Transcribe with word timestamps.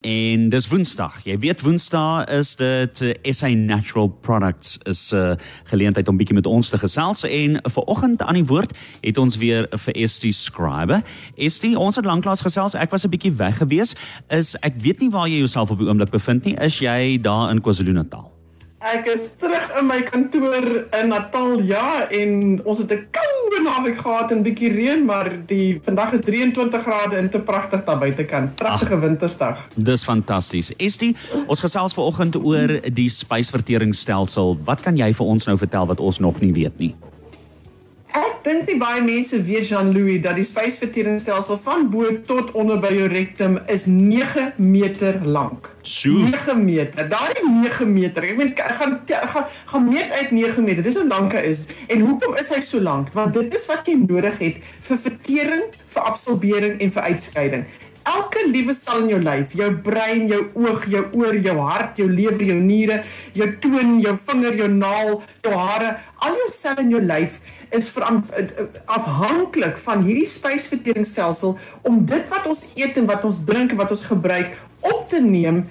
En 0.00 0.48
dis 0.48 0.68
Woensdag. 0.68 1.18
Jy 1.24 1.34
weet 1.38 1.60
Woensdag 1.60 2.24
is 2.32 2.54
dit 2.56 3.00
uh, 3.04 3.10
SA 3.36 3.48
Natural 3.48 4.08
Products 4.08 4.78
is 4.88 5.12
'n 5.12 5.16
uh, 5.16 5.34
geleentheid 5.64 6.08
om 6.08 6.16
bietjie 6.16 6.34
met 6.34 6.46
ons 6.46 6.68
te 6.68 6.78
gesels 6.78 7.22
en 7.22 7.60
vir 7.62 7.84
oggend 7.84 8.22
aan 8.22 8.34
die 8.34 8.44
woord 8.44 8.72
het 9.00 9.18
ons 9.18 9.36
weer 9.36 9.68
vir 9.70 9.94
Estie 9.94 10.32
Scribe. 10.32 11.02
Estie, 11.36 11.78
ons 11.78 11.96
het 11.96 12.04
lanklaas 12.04 12.40
gesels. 12.40 12.74
Ek 12.74 12.90
was 12.90 13.04
'n 13.04 13.12
bietjie 13.12 13.36
weg 13.36 13.56
gewees. 13.56 13.94
Is 14.28 14.56
ek 14.60 14.80
weet 14.80 15.00
nie 15.00 15.10
waar 15.10 15.28
jy 15.28 15.36
jouself 15.36 15.70
op 15.70 15.78
die 15.78 15.86
oomblik 15.86 16.10
bevind 16.10 16.44
nie. 16.44 16.56
Is 16.56 16.78
jy 16.78 17.20
daar 17.20 17.50
in 17.50 17.60
KwaZulu-Natal? 17.60 18.29
Ek 18.80 19.04
is 19.12 19.26
terug 19.36 19.66
in 19.76 19.84
my 19.90 19.98
kantoor 20.08 20.64
in 20.96 21.10
Natal 21.12 21.58
ja 21.68 22.06
en 22.08 22.62
ons 22.64 22.78
het 22.80 22.92
'n 22.92 23.02
koue 23.12 23.60
naweek 23.60 24.00
gehad 24.00 24.32
en 24.32 24.40
bietjie 24.42 24.72
reën 24.72 25.04
maar 25.04 25.28
die 25.46 25.80
vandag 25.84 26.12
is 26.12 26.20
23 26.24 26.82
grade 26.82 27.16
en 27.16 27.28
te 27.30 27.38
pragtig 27.38 27.84
daar 27.84 27.98
buitekant. 27.98 28.54
Pragtige 28.54 28.98
wintersdag. 28.98 29.68
Dis 29.74 30.04
fantasties. 30.04 30.72
Estie, 30.76 31.16
ons 31.46 31.60
gesels 31.60 31.94
vanoggend 31.94 32.36
oor 32.36 32.80
die 32.88 33.08
spysverteringsstelsel. 33.08 34.56
Wat 34.64 34.80
kan 34.80 34.96
jy 34.96 35.12
vir 35.12 35.26
ons 35.26 35.46
nou 35.46 35.58
vertel 35.58 35.86
wat 35.86 36.00
ons 36.00 36.18
nog 36.18 36.40
nie 36.40 36.52
weet 36.52 36.78
nie? 36.78 36.94
Dink 38.50 38.66
nie 38.66 38.78
baie 38.80 39.00
mense 39.04 39.38
weet 39.46 39.68
Jean-Louis 39.68 40.18
dat 40.24 40.38
die 40.38 40.46
spysverteringsstelsel 40.46 41.60
van 41.62 41.86
bo 41.92 42.08
tot 42.26 42.50
onder 42.58 42.80
by 42.82 42.90
jou 42.96 43.08
rektum 43.12 43.58
is 43.70 43.84
9 43.86 44.48
meter 44.58 45.20
lank. 45.22 45.68
So 45.86 46.26
9 46.26 46.56
meter. 46.64 47.06
Daardie 47.10 47.44
9 47.46 47.86
meter. 47.92 48.26
Ek 48.26 48.40
meen 48.40 48.50
gaan 48.56 48.96
gaan 49.06 49.44
gaan 49.70 49.86
meet 49.86 50.10
uit 50.10 50.32
9 50.34 50.64
meter. 50.66 50.82
Dis 50.86 50.98
hoe 50.98 51.06
lank 51.06 51.36
hy 51.36 51.44
is. 51.52 51.62
En 51.86 52.02
hoekom 52.06 52.34
is 52.42 52.50
hy 52.54 52.62
so 52.64 52.82
lank? 52.82 53.12
Want 53.14 53.38
dit 53.38 53.54
is 53.54 53.68
wat 53.70 53.86
jy 53.86 53.94
nodig 54.00 54.42
het 54.42 54.58
vir 54.88 54.98
vertering, 55.06 55.70
vir 55.94 56.10
absorbering 56.10 56.82
en 56.82 56.92
vir 56.96 57.08
uitskeiding. 57.12 57.64
Elke 58.10 58.42
liewe 58.48 58.74
sel 58.74 59.04
in 59.04 59.10
jou 59.12 59.20
lyf, 59.22 59.54
jou 59.54 59.68
brein, 59.86 60.24
jou 60.26 60.40
oog, 60.58 60.88
jou 60.90 61.04
oor, 61.20 61.36
jou 61.36 61.56
hart, 61.60 62.00
jou 62.00 62.08
lewer, 62.10 62.42
jou 62.48 62.56
niere, 62.58 63.02
jou 63.36 63.46
toon, 63.62 63.98
jou 64.02 64.16
vinger, 64.26 64.56
jou 64.64 64.70
naal, 64.72 65.20
jou 65.44 65.54
hare, 65.54 65.98
al 66.24 66.38
jou 66.40 66.50
selle 66.56 66.82
in 66.82 66.94
jou 66.96 67.02
lyf 67.04 67.38
is 67.70 67.90
afhanklik 68.84 69.76
van 69.84 70.02
hierdie 70.02 70.28
spysverteringsstelsel 70.28 71.58
om 71.82 72.04
dit 72.06 72.28
wat 72.28 72.46
ons 72.50 72.64
eet 72.74 72.96
en 72.96 73.06
wat 73.06 73.24
ons 73.24 73.44
drink 73.46 73.70
en 73.70 73.76
wat 73.76 73.90
ons 73.90 74.04
gebruik 74.04 74.56
op 74.80 75.06
te 75.08 75.20
neem 75.22 75.64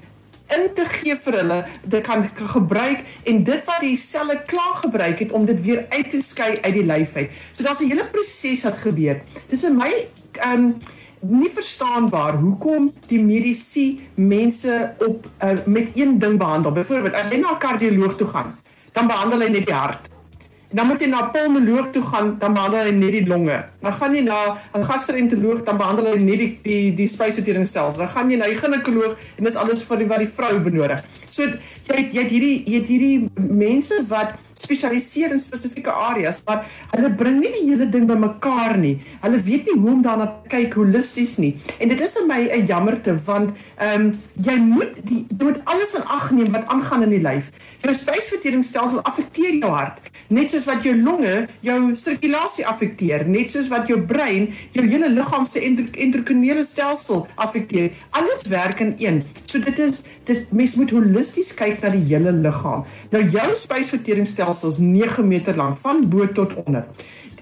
in 0.55 0.69
te 0.75 0.85
gee 0.89 1.15
vir 1.25 1.37
hulle 1.41 1.57
dit 1.83 2.05
kan 2.05 2.23
gebruik 2.53 3.03
en 3.29 3.43
dit 3.45 3.65
wat 3.67 3.83
die 3.85 3.97
selle 4.01 4.39
klaar 4.49 4.79
gebruik 4.83 5.19
het 5.25 5.33
om 5.35 5.45
dit 5.45 5.59
weer 5.65 5.83
uit 5.89 6.09
te 6.09 6.21
skei 6.25 6.55
uit 6.61 6.73
die 6.73 6.85
lyf 6.85 7.15
uit. 7.15 7.29
So 7.53 7.63
daar's 7.63 7.81
'n 7.81 7.91
hele 7.91 8.05
proses 8.05 8.63
wat 8.63 8.77
gebeur. 8.77 9.21
Dis 9.49 9.63
in 9.63 9.77
my 9.77 10.07
ehm 10.33 10.53
um, 10.53 10.73
nie 11.21 11.49
verstaanbaar 11.53 12.37
hoekom 12.39 12.93
die 13.07 13.19
medisy 13.19 13.99
mense 14.15 14.93
op 14.99 15.27
uh, 15.43 15.57
met 15.65 15.87
een 15.95 16.19
ding 16.19 16.37
behandel. 16.37 16.71
Byvoorbeeld 16.71 17.13
as 17.13 17.29
jy 17.29 17.39
na 17.39 17.51
'n 17.51 17.59
kardioloog 17.59 18.15
toe 18.15 18.27
gaan, 18.27 18.57
dan 18.93 19.07
behandel 19.07 19.39
hy 19.39 19.49
net 19.49 19.65
die 19.65 19.75
hart. 19.75 20.18
Dan 20.71 20.87
moet 20.87 21.01
jy 21.01 21.07
na 21.09 21.21
'n 21.25 21.31
pulmonoloog 21.31 21.91
toe 21.91 22.03
gaan, 22.03 22.35
dan 22.39 22.53
behandel 22.53 22.85
hy 22.85 22.91
net 22.91 23.11
die 23.11 23.27
longe. 23.27 23.65
Dan 23.81 23.93
gaan 23.93 24.13
jy 24.15 24.21
na 24.21 24.57
'n 24.75 24.83
gastroenteroloog, 24.83 25.63
dan 25.65 25.77
behandel 25.77 26.05
hy 26.05 26.17
net 26.17 26.37
die 26.37 26.59
die 26.63 26.95
die 26.95 27.07
spysverteringsstelsel. 27.07 27.97
Dan 27.97 28.07
gaan 28.07 28.29
jy 28.29 28.37
na 28.37 28.45
'n 28.45 28.57
ginekoloog 28.57 29.17
en 29.37 29.43
dis 29.43 29.55
alles 29.55 29.83
vir 29.83 29.97
die 29.97 30.07
wat 30.07 30.19
die 30.19 30.27
vrou 30.27 30.59
benodig. 30.59 31.03
So 31.29 31.41
jy 31.41 32.09
jy 32.13 32.21
het 32.21 32.31
hierdie 32.31 32.63
jy 32.65 32.75
het 32.79 32.87
hierdie 32.87 33.29
mense 33.35 34.05
wat 34.07 34.33
spesialiseer 34.69 35.33
in 35.33 35.41
spesifieke 35.41 35.91
areas, 35.91 36.41
maar 36.45 36.67
hulle 36.93 37.09
bring 37.17 37.39
nie 37.41 37.51
die 37.55 37.65
hele 37.71 37.89
ding 37.89 38.05
bymekaar 38.09 38.77
nie. 38.77 38.99
Hulle 39.23 39.41
weet 39.45 39.69
nie 39.69 39.77
hoe 39.79 39.93
om 39.95 40.03
daarna 40.05 40.29
te 40.29 40.51
kyk 40.53 40.77
holisties 40.77 41.37
nie. 41.41 41.55
En 41.81 41.89
dit 41.89 42.01
is 42.05 42.17
vir 42.17 42.27
my 42.29 42.41
'n 42.45 42.67
jammerte 42.69 43.17
want 43.25 43.55
ehm 43.77 44.01
um, 44.01 44.19
jy 44.35 44.57
moet 44.57 44.93
die 45.03 45.25
jy 45.29 45.45
moet 45.45 45.61
alles 45.65 45.93
in 45.95 46.03
ag 46.03 46.31
neem 46.31 46.51
wat 46.51 46.67
aangaan 46.67 47.03
in 47.03 47.09
die 47.09 47.21
lyf. 47.21 47.49
Jou 47.81 47.93
spysverteringsstelsel 47.93 49.01
affekteer 49.01 49.55
jou 49.59 49.71
hart, 49.71 49.99
net 50.27 50.49
soos 50.51 50.65
wat 50.65 50.83
jou 50.83 50.95
longe 50.95 51.47
jou 51.61 51.95
sirkulasie 51.95 52.65
affekteer, 52.65 53.25
net 53.27 53.49
soos 53.49 53.69
wat 53.69 53.87
jou 53.87 54.01
brein 54.01 54.53
jou 54.73 54.85
hele 54.85 55.09
liggaam 55.09 55.47
se 55.47 55.59
endokrinale 55.63 56.65
stelsel 56.65 57.27
affekteer. 57.35 57.91
Alles 58.11 58.43
werk 58.47 58.79
in 58.79 58.95
een. 58.99 59.23
So 59.45 59.59
dit 59.59 59.79
is 59.79 60.03
dis 60.25 60.45
mens 60.51 60.75
moet 60.75 60.91
holisties 60.91 61.53
kyk 61.53 61.81
na 61.81 61.89
die 61.89 62.03
hele 62.11 62.31
liggaam. 62.31 62.83
Nou 63.11 63.23
jou 63.23 63.55
spysverteringsstelsel 63.55 64.58
is 64.63 64.77
9 64.77 65.27
meter 65.27 65.55
lank 65.55 65.77
van 65.81 66.09
bo 66.09 66.27
tot 66.27 66.53
onder. 66.63 66.85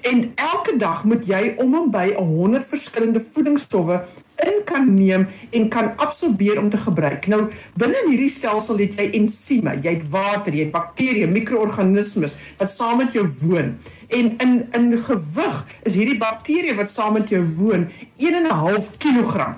En 0.02 0.32
elke 0.36 0.78
dag 0.78 1.04
moet 1.04 1.26
jy 1.28 1.54
om 1.58 1.76
en 1.76 1.90
by 1.92 2.14
100 2.16 2.68
verskillende 2.70 3.24
voedingsstowwe 3.34 4.04
in 4.46 4.62
kan 4.66 4.94
neem 4.94 5.28
en 5.50 5.68
kan 5.70 5.92
absorbeer 5.98 6.60
om 6.60 6.70
te 6.70 6.78
gebruik. 6.78 7.28
Nou 7.28 7.48
binne 7.80 8.04
hierdie 8.06 8.32
stelsel 8.32 8.78
het 8.84 9.00
jy 9.00 9.08
ensieme, 9.18 9.78
jy 9.82 9.98
het 9.98 10.10
water, 10.14 10.54
jy 10.54 10.68
het 10.68 10.76
bakterieë, 10.76 11.30
mikroorganismes 11.32 12.38
wat 12.60 12.72
saam 12.72 13.02
met 13.02 13.18
jou 13.18 13.26
woon. 13.42 13.76
En 14.08 14.34
in 14.44 14.54
in 14.78 14.92
gewig 15.10 15.64
is 15.90 15.98
hierdie 15.98 16.20
bakterieë 16.22 16.78
wat 16.78 16.94
saam 16.94 17.18
met 17.18 17.34
jou 17.34 17.44
woon 17.58 17.90
1.5 18.22 18.94
kg. 19.02 19.50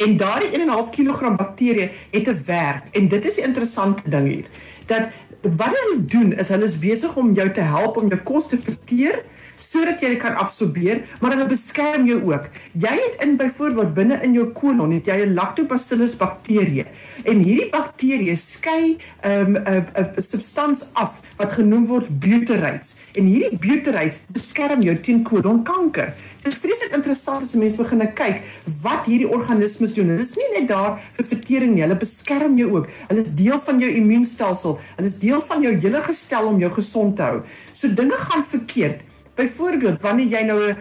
En 0.00 0.16
daardie 0.16 0.54
1.5 0.62 0.94
kg 0.94 1.36
bakterieë 1.36 1.90
het 2.10 2.28
'n 2.28 2.42
werk 2.46 2.84
en 2.92 3.08
dit 3.08 3.24
is 3.24 3.34
die 3.34 3.44
interessante 3.44 4.10
ding 4.10 4.28
hier. 4.28 4.46
Dat 4.90 5.14
wat 5.40 5.72
hulle 5.72 6.00
doen 6.04 6.32
is 6.36 6.50
hulle 6.52 6.68
is 6.68 6.78
besig 6.78 7.14
om 7.16 7.32
jou 7.32 7.48
te 7.56 7.64
help 7.64 7.96
om 7.96 8.10
jou 8.12 8.18
kos 8.28 8.50
te 8.50 8.58
verteer 8.60 9.22
sodat 9.60 10.00
jy 10.00 10.14
kan 10.20 10.38
absorbeer, 10.40 11.02
maar 11.20 11.34
hulle 11.34 11.50
beskerm 11.50 12.06
jou 12.08 12.18
ook. 12.30 12.48
Jy 12.80 12.94
het 12.96 13.24
in 13.24 13.36
byvoorbeeld 13.40 13.92
binne 13.96 14.16
in 14.24 14.34
jou 14.36 14.46
kolon 14.56 14.94
het 14.96 15.06
jy 15.06 15.18
'n 15.26 15.34
Lactobacillus 15.34 16.16
bakterie 16.16 16.86
en 17.24 17.42
hierdie 17.44 17.70
bakterie 17.70 18.36
skei 18.36 18.96
'n 19.22 19.30
um, 19.30 19.56
'n 19.56 19.86
'n 20.16 20.22
substans 20.22 20.88
af 20.92 21.20
wat 21.36 21.52
genoem 21.52 21.86
word 21.86 22.08
butyrate 22.08 22.96
en 23.14 23.24
hierdie 23.24 23.58
butyrate 23.58 24.18
beskerm 24.32 24.80
jou 24.80 24.96
teen 24.96 25.22
kolonkanker. 25.22 26.14
Dit 26.40 26.54
is 26.54 26.60
vreeslik 26.60 26.94
interessant 26.96 27.44
as 27.44 27.52
mense 27.58 27.76
begin 27.76 28.00
kyk 28.16 28.38
wat 28.80 29.04
hierdie 29.04 29.28
organismes 29.28 29.92
doen. 29.96 30.08
Hulle 30.14 30.24
is 30.24 30.32
nie 30.38 30.48
net 30.54 30.70
daar 30.70 30.96
vir 31.18 31.26
vertering 31.34 31.74
nie, 31.74 31.84
hulle 31.84 31.98
beskerm 32.00 32.56
jou 32.56 32.70
ook. 32.78 32.88
Hulle 33.10 33.26
is 33.26 33.34
deel 33.36 33.60
van 33.66 33.82
jou 33.82 33.90
immuunstelsel. 34.00 34.78
Hulle 34.96 35.12
is 35.12 35.20
deel 35.20 35.44
van 35.50 35.66
jou 35.66 35.74
hele 35.84 36.00
gestel 36.08 36.48
om 36.48 36.62
jou 36.62 36.72
gesond 36.78 37.18
te 37.18 37.28
hou. 37.28 37.42
So 37.76 37.92
dinge 37.92 38.16
gaan 38.24 38.46
verkeerd 38.48 39.04
Byvoorbeeld, 39.34 40.00
wanneer 40.00 40.26
jy 40.26 40.40
nou 40.44 40.58
uh, 40.68 40.74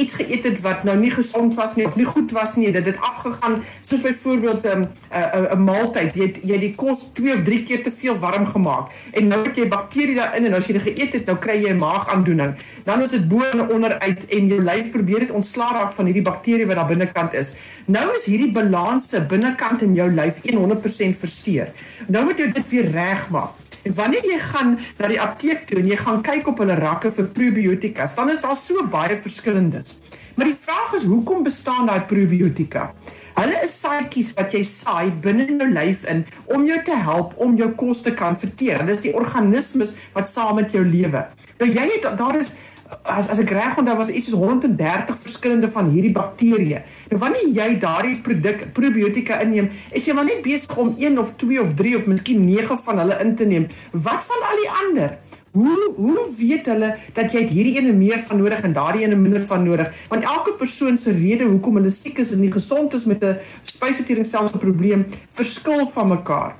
iets 0.00 0.14
geëet 0.14 0.44
het 0.44 0.60
wat 0.64 0.84
nou 0.84 0.94
nie 0.96 1.10
gesond 1.10 1.54
was 1.54 1.74
nie 1.76 1.86
of 1.86 1.96
nie 1.96 2.06
goed 2.06 2.30
was 2.32 2.54
nie, 2.56 2.70
dit 2.72 2.86
het 2.86 3.00
afgegaan, 3.00 3.58
soos 3.82 4.00
byvoorbeeld 4.00 4.64
'n 4.64 4.68
um, 4.68 4.80
'n 4.80 4.88
uh, 5.12 5.40
'n 5.40 5.44
uh, 5.44 5.58
maaltyd, 5.64 6.14
jy 6.14 6.26
het, 6.26 6.38
jy 6.42 6.58
die 6.58 6.74
kos 6.74 7.10
2 7.12 7.34
of 7.34 7.42
3 7.44 7.62
keer 7.62 7.82
te 7.82 7.92
veel 7.92 8.18
warm 8.18 8.46
gemaak 8.46 8.88
en 9.12 9.28
nou 9.28 9.44
het 9.44 9.56
jy 9.56 9.68
bakterieë 9.68 10.14
daarin 10.14 10.44
en 10.44 10.54
as 10.54 10.66
jy 10.66 10.78
dit 10.78 10.82
geëet 10.82 11.12
het, 11.12 11.26
nou 11.26 11.36
kry 11.36 11.58
jy 11.62 11.72
'n 11.72 11.78
maagaandoening. 11.78 12.54
Dan 12.84 13.02
is 13.02 13.10
dit 13.10 13.28
bo 13.28 13.42
en 13.42 13.68
onder 13.68 13.98
uit 13.98 14.26
en 14.26 14.46
jou 14.46 14.62
lyf 14.62 14.90
probeer 14.90 15.18
dit 15.18 15.30
ontslaa 15.30 15.72
raak 15.72 15.92
van 15.92 16.04
hierdie 16.04 16.22
bakterieë 16.22 16.66
wat 16.66 16.76
daar 16.76 16.86
binnekant 16.86 17.34
is. 17.34 17.54
Nou 17.86 18.16
is 18.16 18.24
hierdie 18.24 18.52
balanse 18.52 19.20
binnekant 19.20 19.82
in 19.82 19.94
jou 19.94 20.10
lyf 20.10 20.34
100% 20.42 21.18
versteur. 21.18 21.68
Nou 22.06 22.24
moet 22.24 22.38
jy 22.38 22.52
dit 22.52 22.68
weer 22.68 22.90
regmaak. 22.90 23.65
En 23.86 23.94
wanneer 23.94 24.24
jy 24.26 24.38
gaan 24.42 24.72
na 24.98 25.08
die 25.10 25.20
apteek 25.22 25.68
toe 25.68 25.78
en 25.78 25.86
jy 25.86 25.96
gaan 26.00 26.22
kyk 26.26 26.48
op 26.50 26.58
hulle 26.58 26.74
rakke 26.80 27.12
vir 27.14 27.28
probiotika, 27.36 28.08
dan 28.16 28.32
is 28.32 28.42
daar 28.42 28.58
so 28.58 28.82
baie 28.90 29.18
verskillendes. 29.22 30.00
Maar 30.34 30.50
die 30.50 30.58
vraag 30.66 30.96
is 30.98 31.06
hoekom 31.06 31.46
bestaan 31.46 31.86
daai 31.86 32.02
probiotika? 32.10 32.88
Hulle 33.36 33.60
is 33.62 33.76
saadjies 33.78 34.32
wat 34.34 34.54
jy 34.56 34.64
saai 34.66 35.12
binne 35.22 35.46
in 35.46 35.60
jou 35.62 35.68
lyf 35.70 36.06
in 36.10 36.24
om 36.50 36.64
jou 36.66 36.78
te 36.82 36.96
help 36.98 37.36
om 37.46 37.54
jou 37.60 37.68
kos 37.78 38.02
te 38.02 38.14
kan 38.16 38.38
verteer. 38.40 38.82
Dit 38.88 38.96
is 38.96 39.04
die 39.06 39.14
organismes 39.14 39.94
wat 40.16 40.32
saam 40.32 40.58
met 40.58 40.74
jou 40.74 40.82
lewe. 40.82 41.22
Nou 41.60 41.68
jy 41.70 41.86
het 41.94 42.08
daar 42.18 42.40
is 42.40 42.56
as 43.02 43.28
as 43.32 43.40
ek 43.42 43.50
reg 43.54 43.78
onthou 43.80 43.96
was 43.98 44.10
iets 44.10 44.30
soos 44.30 44.38
130 44.38 45.18
verskillende 45.24 45.70
van 45.74 45.90
hierdie 45.90 46.12
bakterieë. 46.14 46.82
Nou 47.10 47.20
wanneer 47.22 47.50
jy 47.58 47.68
daardie 47.82 48.16
produk 48.22 48.66
probiotika 48.76 49.40
inneem, 49.42 49.70
is 49.90 50.06
jy 50.06 50.14
maar 50.14 50.28
net 50.28 50.42
besig 50.44 50.76
om 50.78 50.94
1 50.98 51.18
of 51.22 51.34
2 51.42 51.60
of 51.62 51.74
3 51.78 51.96
of 52.00 52.10
miskien 52.10 52.44
9 52.46 52.78
van 52.88 53.02
hulle 53.02 53.20
in 53.24 53.36
te 53.38 53.46
neem. 53.46 53.68
Wat 53.92 54.26
van 54.30 54.50
al 54.50 54.62
die 54.62 54.72
ander? 54.82 55.16
Hoe 55.56 55.92
hoe 55.96 56.26
weet 56.36 56.66
hulle 56.68 56.90
dat 57.16 57.32
jy 57.32 57.46
hierdie 57.48 57.78
ene 57.78 57.94
meer 57.96 58.20
van 58.28 58.42
nodig 58.42 58.60
en 58.66 58.74
daardie 58.76 59.06
ene 59.06 59.16
minder 59.16 59.46
van 59.48 59.64
nodig? 59.64 59.88
Want 60.10 60.26
elke 60.28 60.52
persoon 60.60 60.98
se 61.00 61.14
rede 61.16 61.48
hoekom 61.48 61.80
hulle 61.80 61.94
siek 61.94 62.20
is 62.20 62.34
en 62.36 62.42
nie 62.44 62.52
gesond 62.52 62.92
is 62.94 63.08
met 63.08 63.24
'n 63.24 63.38
spysverteringsstelsel 63.64 64.58
probleem 64.58 65.06
verskil 65.32 65.88
van 65.94 66.08
mekaar. 66.08 66.54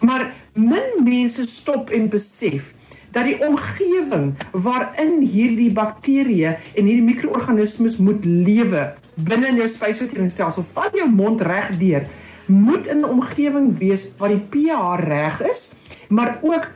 Maar 0.00 0.32
min 0.52 1.04
mense 1.04 1.46
stop 1.46 1.90
en 1.90 2.08
besef 2.08 2.74
dat 3.12 3.24
die 3.28 3.38
omgewing 3.44 4.32
waarin 4.50 5.20
hierdie 5.20 5.70
bakterieë 5.70 6.56
en 6.74 6.84
hierdie 6.84 7.06
mikroorganismes 7.06 7.98
moet 7.98 8.24
lewe 8.24 8.92
binne 9.14 9.52
in 9.52 9.60
jou 9.60 9.68
spysverteringsstelsel 9.68 10.64
van 10.72 10.90
jou 10.96 11.08
mond 11.12 11.40
reg 11.44 11.74
deur 11.78 12.08
moet 12.46 12.86
in 12.86 12.98
'n 12.98 13.04
omgewing 13.04 13.78
wees 13.78 14.10
waar 14.18 14.28
die 14.28 14.46
pH 14.50 15.04
reg 15.04 15.42
is, 15.42 15.74
maar 16.08 16.38
ook 16.42 16.70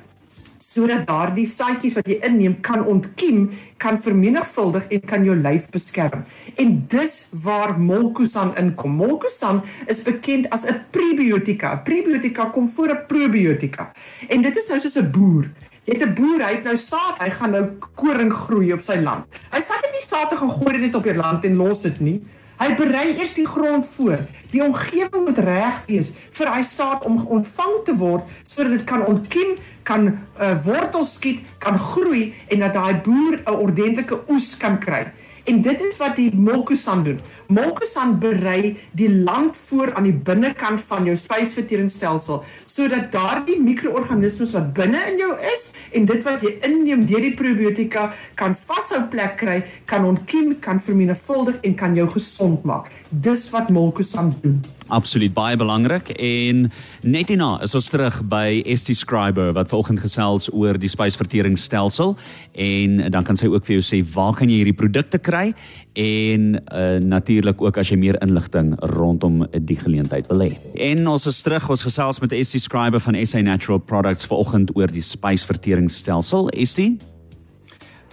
sodat 0.59 1.07
daardie 1.07 1.47
saadjies 1.47 1.95
wat 1.97 2.09
jy 2.09 2.19
inneem 2.27 2.61
kan 2.61 2.85
ontkiem, 2.85 3.51
kan 3.81 3.97
vermenigvuldig 4.03 4.91
en 4.93 5.01
kan 5.01 5.25
jou 5.25 5.37
lyf 5.37 5.71
beskerm. 5.73 6.25
En 6.61 6.85
dis 6.93 7.29
waar 7.33 7.79
Molkusan 7.81 8.53
inkom. 8.61 8.99
Molkusan 9.01 9.63
is 9.87 10.03
bekend 10.03 10.51
as 10.51 10.67
'n 10.67 10.85
prebiotika. 10.91 11.77
Prebiotika 11.77 12.45
kom 12.45 12.71
voor 12.71 12.89
'n 12.89 13.07
probiotika. 13.07 13.93
En 14.29 14.43
dit 14.43 14.57
is 14.57 14.69
nou 14.69 14.81
soos 14.81 14.97
'n 14.97 15.11
boer. 15.11 15.49
Het 15.87 16.03
'n 16.03 16.15
boer, 16.15 16.43
hy 16.43 16.53
het 16.53 16.65
nou 16.65 16.77
saad, 16.77 17.19
hy 17.19 17.31
gaan 17.31 17.51
nou 17.51 17.65
koring 17.95 18.33
groei 18.33 18.73
op 18.73 18.81
sy 18.83 18.97
land. 18.99 19.25
Hy 19.53 19.61
vat 19.63 19.83
net 19.85 19.93
die 19.95 20.09
saad 20.09 20.33
en 20.33 20.51
gooi 20.51 20.81
dit 20.81 20.95
op 20.95 21.05
die 21.05 21.15
land 21.15 21.45
en 21.45 21.57
los 21.57 21.83
dit 21.83 22.01
nie. 22.01 22.23
Hy 22.59 22.75
berei 22.75 23.15
eers 23.19 23.35
die 23.35 23.47
grond 23.47 23.87
voor. 23.95 24.19
Die 24.51 24.63
omgewing 24.65 25.25
moet 25.29 25.39
reg 25.39 25.87
wees 25.87 26.15
vir 26.31 26.51
hy 26.55 26.63
saad 26.63 27.05
om 27.05 27.27
ontvang 27.27 27.85
te 27.85 27.95
word 27.97 28.23
sodat 28.43 28.73
dit 28.73 28.85
kan 28.85 29.07
ontkiem, 29.07 29.55
kan 29.83 30.07
uh, 30.41 30.65
wortels 30.65 31.15
skiet, 31.15 31.41
kan 31.59 31.79
groei 31.79 32.35
en 32.49 32.59
dat 32.59 32.75
daai 32.75 32.95
boer 33.05 33.39
'n 33.47 33.55
ordentlike 33.55 34.21
oes 34.29 34.57
kan 34.57 34.79
kry. 34.79 35.07
En 35.45 35.63
dit 35.63 35.81
is 35.81 35.97
wat 35.97 36.17
die 36.17 36.35
Molkusan 36.35 37.05
doen. 37.05 37.21
Molkusan 37.47 38.17
berei 38.19 38.75
die 38.99 39.09
land 39.09 39.55
voor 39.69 39.93
aan 39.95 40.09
die 40.09 40.17
binnekant 40.29 40.81
van 40.89 41.05
jou 41.07 41.15
spysverteringsstelsel 41.17 42.41
sodat 42.67 43.13
daardie 43.13 43.59
mikroorganismes 43.63 44.55
wat 44.57 44.73
binne 44.75 44.99
in 45.13 45.21
jou 45.21 45.31
is 45.55 45.71
en 45.95 46.09
dit 46.11 46.25
wat 46.27 46.43
jy 46.43 46.57
inneem 46.67 47.05
deur 47.07 47.23
die 47.23 47.37
probiotika 47.39 48.09
kan 48.35 48.57
vashou 48.67 49.05
plek 49.13 49.39
kry, 49.39 49.61
kan 49.87 50.05
ontkiem, 50.05 50.57
kan 50.61 50.83
vermenigvuldig 50.83 51.63
en 51.63 51.79
kan 51.79 51.95
jou 51.95 52.09
gesond 52.17 52.67
maak. 52.67 52.91
Dis 53.11 53.47
wat 53.55 53.71
Molkusan 53.71 54.35
doen. 54.43 54.59
Absoluut 54.89 55.35
baie 55.35 55.57
belangrik. 55.59 56.13
En 56.15 56.69
net 57.03 57.31
hierna 57.33 57.57
is 57.65 57.75
ons 57.75 57.89
terug 57.91 58.21
by 58.31 58.63
ST 58.79 58.95
Scriber 58.95 59.51
wat 59.57 59.73
vanoggend 59.73 60.01
gesels 60.05 60.47
oor 60.53 60.79
die 60.79 60.91
spysverteringsstelsel. 60.91 62.15
En 62.53 63.01
dan 63.11 63.27
kan 63.27 63.39
sy 63.39 63.51
ook 63.51 63.67
vir 63.67 63.79
jou 63.81 63.87
sê 63.87 64.01
waar 64.15 64.39
kan 64.39 64.51
jy 64.51 64.61
hierdie 64.63 64.77
produkte 64.79 65.19
kry? 65.19 65.51
En 65.99 66.55
uh, 66.61 67.01
natuurlik 67.03 67.63
ook 67.63 67.81
as 67.83 67.91
jy 67.91 67.99
meer 67.99 68.21
inligting 68.23 68.75
rondom 68.95 69.43
die 69.57 69.79
geleentheid 69.81 70.31
wil 70.31 70.47
hê. 70.47 70.53
En 70.93 71.03
ons 71.11 71.27
is 71.27 71.43
terug. 71.43 71.67
Ons 71.73 71.83
gesels 71.89 72.23
met 72.23 72.37
ST 72.39 72.63
Scriber 72.63 73.03
van 73.03 73.19
SA 73.27 73.43
Natural 73.43 73.83
Products 73.83 74.29
vanoggend 74.31 74.71
oor 74.79 74.93
die 74.93 75.05
spysverteringsstelsel. 75.05 76.53
ST 76.63 77.16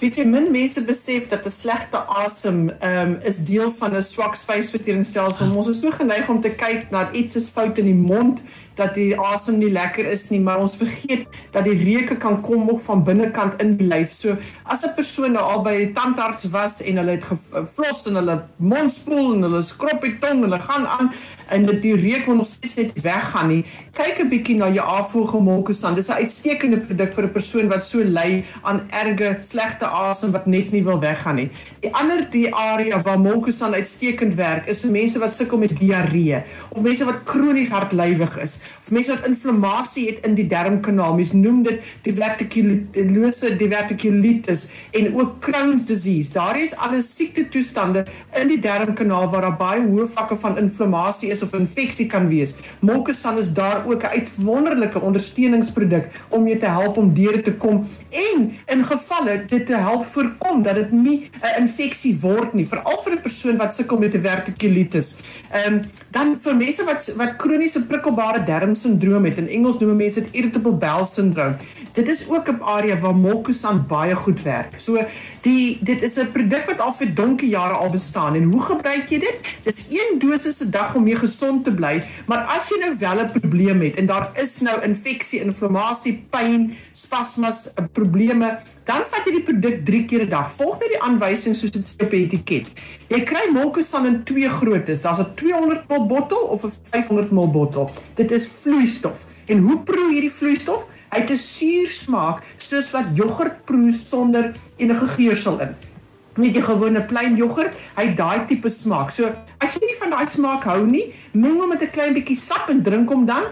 Weet 0.03 0.17
jy 0.19 0.23
min 0.27 0.49
mense 0.51 0.81
besef 0.83 1.29
dat 1.31 1.45
'n 1.47 1.51
slegte 1.51 1.99
asem 2.11 2.57
um, 2.83 3.11
is 3.23 3.37
deel 3.39 3.71
van 3.79 3.95
'n 3.95 4.03
swak 4.03 4.35
spysverteringsstelsel. 4.35 5.55
Ons 5.55 5.67
is 5.67 5.79
so 5.79 5.91
geneig 5.91 6.27
om 6.29 6.41
te 6.41 6.49
kyk 6.49 6.91
na 6.91 7.11
iets 7.11 7.35
is 7.35 7.47
fout 7.47 7.77
in 7.77 7.85
die 7.85 8.01
mond 8.11 8.41
dat 8.75 8.95
die 8.95 9.13
asem 9.19 9.57
nie 9.57 9.71
lekker 9.71 10.05
is 10.11 10.29
nie, 10.29 10.39
maar 10.41 10.61
ons 10.63 10.75
vergeet 10.79 11.27
dat 11.53 11.67
die 11.67 11.77
reuke 11.77 12.17
kan 12.17 12.39
kom 12.41 12.69
ook 12.69 12.81
van 12.87 13.03
binnekant 13.05 13.61
in 13.61 13.75
die 13.77 13.87
lyf. 13.87 14.13
So 14.13 14.37
as 14.63 14.83
'n 14.83 14.95
persoon 14.95 15.33
nou 15.33 15.43
al 15.43 15.61
by 15.61 15.77
die 15.77 15.93
tandarts 15.93 16.49
was 16.49 16.81
en 16.81 16.97
hulle 16.97 17.11
het 17.11 17.23
geflos 17.23 18.05
en 18.07 18.15
hulle 18.15 18.43
mond 18.57 18.93
spoel 18.93 19.33
en 19.35 19.41
hulle 19.41 19.63
skrop 19.63 20.01
die 20.01 20.17
tong 20.19 20.41
hulle 20.41 20.59
gaan 20.59 20.87
aan 20.87 21.13
en 21.49 21.65
dit 21.65 21.81
die 21.81 21.95
reuk 21.95 22.25
wil 22.25 22.35
nog 22.35 22.47
steeds 22.47 22.75
net 22.75 23.01
weggaan 23.01 23.47
nie. 23.47 23.65
Kyk 23.93 24.19
'n 24.19 24.29
bietjie 24.29 24.55
na 24.55 24.69
jou 24.69 24.85
afvoergemolkesan. 24.85 25.95
Dis 25.95 26.09
'n 26.09 26.23
uitstekende 26.23 26.77
produk 26.77 27.13
vir 27.13 27.23
'n 27.23 27.31
persoon 27.31 27.67
wat 27.67 27.85
so 27.85 27.99
ly 27.99 28.43
aan 28.63 28.81
erge 28.89 29.37
slegte 29.41 29.85
asem 29.85 30.31
wat 30.31 30.45
net 30.45 30.71
nie 30.71 30.83
wil 30.83 30.99
weggaan 30.99 31.35
nie. 31.35 31.49
Die 31.81 31.93
ander 31.93 32.27
die 32.31 32.55
area 32.55 33.01
waar 33.01 33.19
molkesan 33.19 33.73
uitstekend 33.73 34.35
werk 34.35 34.67
is 34.67 34.81
vir 34.81 34.91
mense 34.91 35.19
wat 35.19 35.33
sukkel 35.33 35.57
met 35.57 35.79
diarree 35.79 36.43
of 36.69 36.81
mense 36.81 37.05
wat 37.05 37.23
kronies 37.23 37.69
hartlywig 37.69 38.37
is 38.37 38.59
of 38.83 38.91
mense 38.91 39.13
wat 39.15 39.27
inflammasie 39.27 40.07
het 40.09 40.25
in 40.27 40.35
die 40.35 40.47
darmkanaal. 40.47 41.15
Mens 41.15 41.33
noem 41.33 41.63
dit 41.63 41.81
divertikulose 42.01 43.55
divertikulitis 43.57 44.69
en 44.91 45.15
ook 45.15 45.39
Crohn's 45.39 45.85
disease. 45.85 46.33
Daar 46.33 46.59
is 46.59 46.75
alle 46.75 47.01
siekte 47.01 47.47
toestande 47.49 48.05
in 48.39 48.47
die 48.47 48.59
darmkanaal 48.59 49.29
waar 49.29 49.47
daar 49.47 49.57
baie 49.57 49.81
hoë 49.81 50.07
vlakke 50.13 50.37
van 50.43 50.57
inflammasie 50.57 51.31
is 51.31 51.43
of 51.43 51.53
infeksie 51.57 52.07
kan 52.07 52.27
wees. 52.27 52.55
Molkesan 52.79 53.37
is 53.37 53.53
daar 53.53 53.85
ook 53.85 54.03
'n 54.03 54.15
uitwonderlike 54.19 55.01
ondersteuningsproduk 55.01 56.09
om 56.29 56.47
jou 56.47 56.59
te 56.59 56.65
help 56.65 56.97
om 56.97 57.13
deur 57.13 57.43
te 57.43 57.53
kom 57.53 57.87
en 58.09 58.53
in 58.65 58.83
gevalle 58.85 59.45
dit 59.49 59.65
te 59.65 59.75
help 59.75 60.05
voorkom 60.13 60.63
dat 60.63 60.75
dit 60.75 60.91
nie 60.91 61.29
'n 61.41 61.61
infeksie 61.61 62.17
word 62.21 62.53
nie, 62.53 62.67
veral 62.67 63.01
vir 63.03 63.13
'n 63.13 63.21
persoon 63.21 63.57
wat 63.57 63.75
sukkel 63.75 63.97
met 63.97 64.13
'n 64.13 64.21
divertikulitis. 64.21 65.17
Ehm 65.51 65.73
um, 65.73 65.85
dan 66.11 66.37
vir 66.41 66.55
mense 66.55 66.83
wat 66.83 67.13
wat 67.15 67.35
kroniese 67.35 67.85
prikkelbare 67.85 68.43
darmsindroom 68.53 69.25
het, 69.25 69.39
in 69.41 69.49
Engels 69.49 69.79
noem 69.81 69.97
mense 69.97 70.21
dit 70.21 70.37
irritable 70.37 70.75
bowel 70.77 71.05
syndrome. 71.09 71.57
Dit 71.93 72.09
is 72.09 72.25
ook 72.29 72.49
'n 72.49 72.61
area 72.61 72.97
waar 72.99 73.15
Molkesan 73.15 73.85
baie 73.87 74.15
goed 74.15 74.41
werk. 74.41 74.73
So 74.77 75.05
die 75.41 75.77
dit 75.81 76.01
is 76.01 76.17
'n 76.17 76.31
produk 76.31 76.65
wat 76.65 76.79
al 76.79 76.93
vir 76.93 77.13
donkie 77.15 77.49
jare 77.49 77.73
al 77.73 77.89
bestaan 77.89 78.35
en 78.35 78.43
hoe 78.43 78.61
gebruik 78.61 79.09
jy 79.09 79.19
dit? 79.19 79.37
Dis 79.63 79.85
een 79.89 80.19
dosis 80.19 80.61
'n 80.61 80.69
dag 80.69 80.95
om 80.95 81.03
mee 81.03 81.15
gesond 81.15 81.63
te 81.63 81.71
bly, 81.71 82.03
maar 82.25 82.45
as 82.55 82.69
jy 82.69 82.79
nou 82.79 82.95
wel 82.99 83.23
'n 83.23 83.39
probleem 83.39 83.81
het 83.81 83.95
en 83.95 84.05
daar 84.05 84.29
is 84.33 84.61
nou 84.61 84.81
infeksie, 84.81 85.41
inflammasie, 85.41 86.25
pyn, 86.29 86.75
spasmas, 86.91 87.73
eh, 87.73 87.85
probleme, 87.91 88.59
dan 88.85 89.05
vat 89.09 89.25
jy 89.25 89.31
die 89.37 89.43
produk 89.47 89.85
3 89.85 90.05
keer 90.05 90.23
'n 90.25 90.29
dag. 90.29 90.51
Volg 90.57 90.79
net 90.79 90.89
die 90.89 91.01
aanwysings 91.01 91.59
soos 91.59 91.71
dit 91.71 91.95
op 92.03 92.09
die 92.11 92.23
etiket. 92.25 92.67
Jy 93.09 93.21
kry 93.23 93.51
Molkosan 93.51 94.05
in 94.05 94.23
twee 94.23 94.49
groottes. 94.49 95.01
Daar's 95.01 95.19
'n 95.19 95.33
200 95.35 95.87
ml 95.89 96.07
bottel 96.07 96.37
of 96.37 96.63
'n 96.63 96.71
500 96.91 97.31
ml 97.31 97.51
bottel. 97.51 97.91
Dit 98.15 98.31
is 98.31 98.49
vloeistof. 98.61 99.23
En 99.45 99.57
hoe 99.59 99.79
proe 99.79 100.11
hierdie 100.11 100.31
vloeistof? 100.31 100.87
Hy 101.09 101.19
het 101.19 101.31
'n 101.31 101.37
suur 101.37 101.89
smaak 101.89 102.43
soos 102.57 102.91
wat 102.91 103.05
jogurt 103.13 103.65
proe 103.65 103.91
sonder 103.91 104.53
enige 104.77 105.07
geursel 105.07 105.59
in 105.59 105.75
net 106.35 106.55
'n 106.55 106.61
gewone 106.61 107.01
plain 107.01 107.35
jogurt, 107.35 107.73
hy 107.95 108.05
het 108.07 108.17
daai 108.17 108.45
tipe 108.47 108.69
smaak. 108.69 109.11
So 109.11 109.29
as 109.57 109.73
jy 109.75 109.85
nie 109.85 109.97
van 109.99 110.09
daai 110.09 110.27
smaak 110.27 110.63
hou 110.63 110.85
nie, 110.85 111.13
meng 111.31 111.59
hom 111.59 111.69
met 111.69 111.81
'n 111.81 111.91
klein 111.91 112.13
bietjie 112.13 112.35
sap 112.35 112.69
en 112.69 112.81
drink 112.81 113.09
hom 113.09 113.25
dan, 113.25 113.43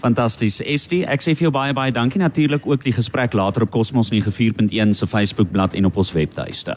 Fantasties. 0.00 0.62
Estie, 0.62 1.06
ek 1.06 1.20
sê 1.20 1.34
vir 1.36 1.42
jou 1.42 1.50
baie 1.50 1.72
baie 1.72 1.92
dankie 1.92 2.20
natuurlik 2.20 2.66
ook 2.66 2.82
die 2.82 2.92
gesprek 2.92 3.32
later 3.32 3.62
op 3.62 3.70
Cosmos 3.70 4.08
94.1 4.08 4.94
se 4.94 5.06
Facebookblad 5.06 5.74
en 5.74 5.84
op 5.84 5.96
ons 5.96 6.12
webtuiste. 6.12 6.76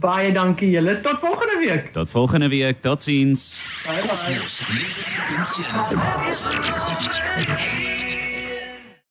Baie 0.00 0.32
dankie 0.32 0.70
julle. 0.70 1.00
Tot 1.00 1.18
volgende 1.18 1.58
week. 1.66 1.92
Tot 1.92 2.10
volgende 2.10 2.48
week. 2.48 2.80
Totsiens. 2.80 3.62
Bye 3.86 4.02
bye. 7.36 7.85